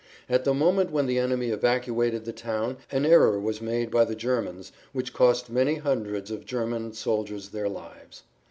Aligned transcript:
At 0.27 0.45
the 0.45 0.53
moment 0.55 0.89
when 0.89 1.05
the 1.05 1.19
enemy 1.19 1.49
evacuated 1.49 2.25
the 2.25 2.33
town 2.33 2.77
an 2.91 3.05
error 3.05 3.39
was 3.39 3.61
made 3.61 3.91
by 3.91 4.03
the 4.03 4.15
Germans 4.15 4.71
which 4.93 5.13
cost 5.13 5.47
many 5.47 5.75
hundreds 5.75 6.31
of 6.31 6.43
German 6.43 6.93
soldiers 6.93 7.49
their 7.49 7.69
lives. 7.69 8.23